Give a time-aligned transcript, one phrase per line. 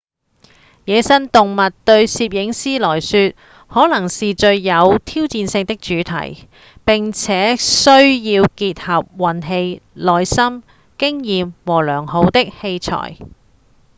[0.85, 3.33] 野生動物對攝影師來說
[3.69, 6.49] 可能是最有挑戰性的主題
[6.83, 10.63] 並且需要結合運氣、耐心、
[10.97, 13.15] 經驗和良好的器材